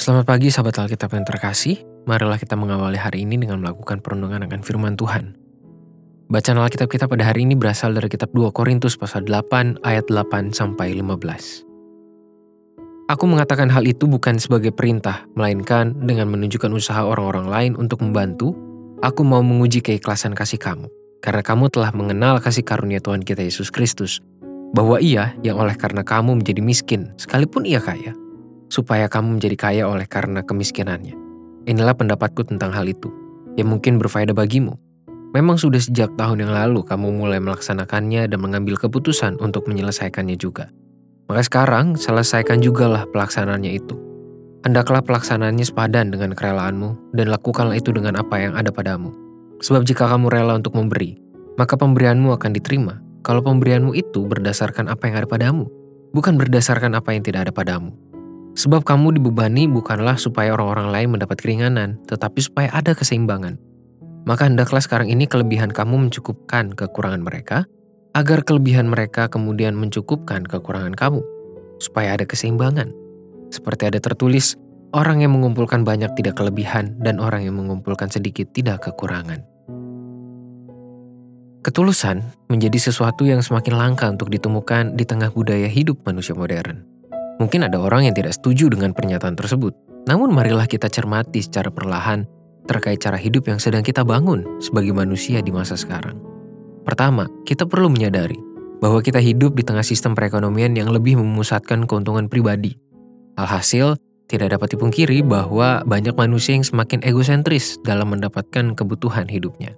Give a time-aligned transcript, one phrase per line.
[0.00, 1.84] Selamat pagi sahabat Alkitab yang terkasih.
[2.08, 5.36] Marilah kita mengawali hari ini dengan melakukan perenungan akan firman Tuhan.
[6.32, 10.56] Bacaan Alkitab kita pada hari ini berasal dari kitab 2 Korintus pasal 8 ayat 8
[10.56, 11.68] sampai 15.
[13.12, 18.56] Aku mengatakan hal itu bukan sebagai perintah, melainkan dengan menunjukkan usaha orang-orang lain untuk membantu,
[19.04, 20.88] aku mau menguji keikhlasan kasih kamu.
[21.20, 24.24] Karena kamu telah mengenal kasih karunia Tuhan kita Yesus Kristus,
[24.72, 28.16] bahwa ia yang oleh karena kamu menjadi miskin, sekalipun ia kaya,
[28.70, 31.18] supaya kamu menjadi kaya oleh karena kemiskinannya.
[31.68, 33.12] Inilah pendapatku tentang hal itu,
[33.58, 34.78] yang mungkin berfaedah bagimu.
[35.30, 40.72] Memang sudah sejak tahun yang lalu kamu mulai melaksanakannya dan mengambil keputusan untuk menyelesaikannya juga.
[41.30, 43.94] Maka sekarang, selesaikan jugalah pelaksanaannya itu.
[44.66, 49.14] Hendaklah pelaksanaannya sepadan dengan kerelaanmu, dan lakukanlah itu dengan apa yang ada padamu.
[49.62, 51.14] Sebab jika kamu rela untuk memberi,
[51.54, 52.98] maka pemberianmu akan diterima.
[53.22, 55.70] Kalau pemberianmu itu berdasarkan apa yang ada padamu,
[56.10, 57.94] bukan berdasarkan apa yang tidak ada padamu.
[58.60, 63.56] Sebab kamu dibebani bukanlah supaya orang-orang lain mendapat keringanan, tetapi supaya ada keseimbangan.
[64.28, 67.64] Maka hendaklah sekarang ini kelebihan kamu mencukupkan kekurangan mereka,
[68.12, 71.24] agar kelebihan mereka kemudian mencukupkan kekurangan kamu,
[71.80, 72.92] supaya ada keseimbangan.
[73.48, 74.60] Seperti ada tertulis,
[74.92, 79.40] orang yang mengumpulkan banyak tidak kelebihan, dan orang yang mengumpulkan sedikit tidak kekurangan.
[81.64, 86.99] Ketulusan menjadi sesuatu yang semakin langka untuk ditemukan di tengah budaya hidup manusia modern.
[87.40, 89.72] Mungkin ada orang yang tidak setuju dengan pernyataan tersebut.
[90.04, 92.28] Namun marilah kita cermati secara perlahan
[92.68, 96.20] terkait cara hidup yang sedang kita bangun sebagai manusia di masa sekarang.
[96.84, 98.36] Pertama, kita perlu menyadari
[98.84, 102.76] bahwa kita hidup di tengah sistem perekonomian yang lebih memusatkan keuntungan pribadi.
[103.40, 103.96] Alhasil,
[104.28, 109.74] tidak dapat dipungkiri bahwa banyak manusia yang semakin egosentris dalam mendapatkan kebutuhan hidupnya.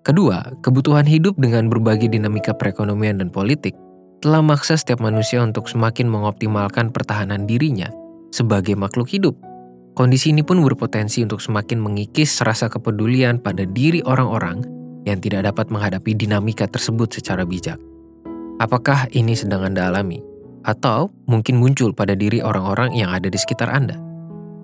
[0.00, 3.76] Kedua, kebutuhan hidup dengan berbagai dinamika perekonomian dan politik
[4.20, 7.88] telah maksa setiap manusia untuk semakin mengoptimalkan pertahanan dirinya
[8.30, 9.34] sebagai makhluk hidup.
[9.96, 14.62] Kondisi ini pun berpotensi untuk semakin mengikis rasa kepedulian pada diri orang-orang
[15.08, 17.80] yang tidak dapat menghadapi dinamika tersebut secara bijak.
[18.60, 20.20] Apakah ini sedang Anda alami?
[20.68, 23.96] Atau mungkin muncul pada diri orang-orang yang ada di sekitar Anda?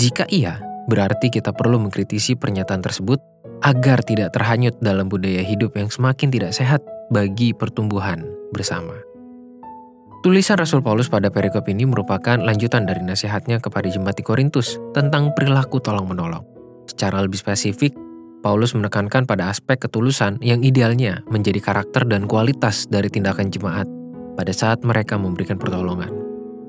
[0.00, 0.58] Jika iya,
[0.88, 3.20] berarti kita perlu mengkritisi pernyataan tersebut
[3.60, 6.80] agar tidak terhanyut dalam budaya hidup yang semakin tidak sehat
[7.12, 9.11] bagi pertumbuhan bersama.
[10.22, 15.34] Tulisan Rasul Paulus pada perikop ini merupakan lanjutan dari nasihatnya kepada jemaat di Korintus tentang
[15.34, 16.46] perilaku tolong-menolong.
[16.86, 17.90] Secara lebih spesifik,
[18.38, 23.90] Paulus menekankan pada aspek ketulusan yang idealnya menjadi karakter dan kualitas dari tindakan jemaat
[24.38, 26.14] pada saat mereka memberikan pertolongan.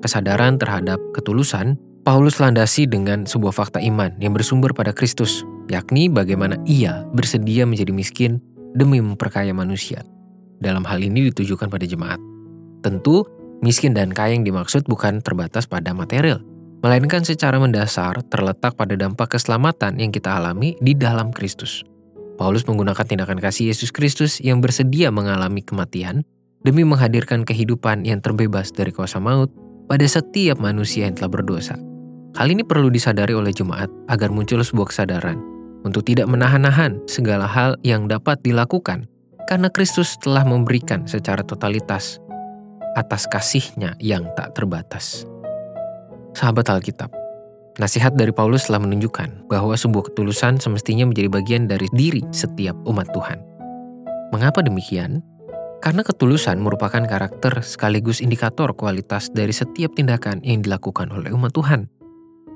[0.00, 6.56] Kesadaran terhadap ketulusan, Paulus landasi dengan sebuah fakta iman yang bersumber pada Kristus, yakni bagaimana
[6.64, 8.40] ia bersedia menjadi miskin
[8.72, 10.00] demi memperkaya manusia.
[10.64, 12.33] Dalam hal ini ditujukan pada jemaat.
[12.84, 13.24] Tentu,
[13.64, 16.44] miskin dan kaya yang dimaksud bukan terbatas pada material,
[16.84, 21.80] melainkan secara mendasar terletak pada dampak keselamatan yang kita alami di dalam Kristus.
[22.36, 26.28] Paulus menggunakan tindakan kasih Yesus Kristus yang bersedia mengalami kematian
[26.60, 29.48] demi menghadirkan kehidupan yang terbebas dari kuasa maut
[29.88, 31.80] pada setiap manusia yang telah berdosa.
[32.34, 35.38] Hal ini perlu disadari oleh jemaat agar muncul sebuah kesadaran
[35.86, 39.06] untuk tidak menahan-nahan segala hal yang dapat dilakukan
[39.46, 42.18] karena Kristus telah memberikan secara totalitas
[42.94, 45.26] atas kasihnya yang tak terbatas.
[46.34, 47.10] Sahabat Alkitab,
[47.78, 53.10] nasihat dari Paulus telah menunjukkan bahwa sebuah ketulusan semestinya menjadi bagian dari diri setiap umat
[53.14, 53.38] Tuhan.
[54.34, 55.22] Mengapa demikian?
[55.78, 61.92] Karena ketulusan merupakan karakter sekaligus indikator kualitas dari setiap tindakan yang dilakukan oleh umat Tuhan.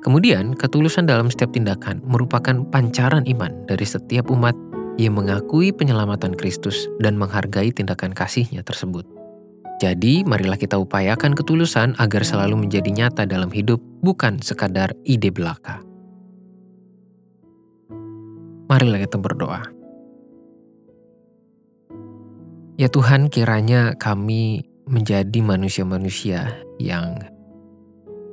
[0.00, 4.56] Kemudian, ketulusan dalam setiap tindakan merupakan pancaran iman dari setiap umat
[4.98, 9.17] yang mengakui penyelamatan Kristus dan menghargai tindakan kasihnya tersebut.
[9.78, 15.78] Jadi, marilah kita upayakan ketulusan agar selalu menjadi nyata dalam hidup, bukan sekadar ide belaka.
[18.66, 19.62] Marilah kita berdoa.
[22.74, 27.22] Ya Tuhan, kiranya kami menjadi manusia-manusia yang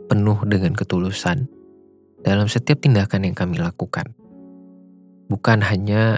[0.09, 1.45] penuh dengan ketulusan
[2.25, 4.18] dalam setiap tindakan yang kami lakukan.
[5.30, 6.18] Bukan hanya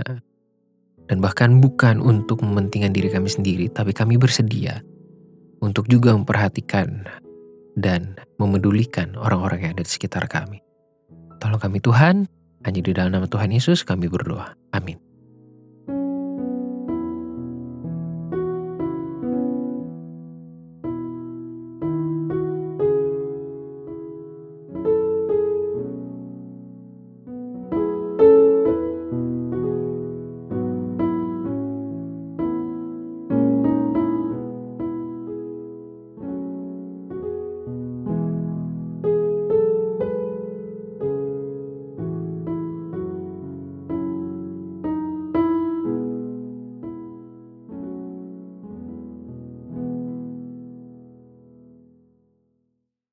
[1.11, 4.86] dan bahkan bukan untuk mementingkan diri kami sendiri, tapi kami bersedia
[5.63, 7.07] untuk juga memperhatikan
[7.77, 10.61] dan memedulikan orang-orang yang ada di sekitar kami.
[11.37, 12.25] Tolong kami Tuhan,
[12.65, 14.57] hanya di dalam nama Tuhan Yesus kami berdoa.
[14.73, 15.06] Amin.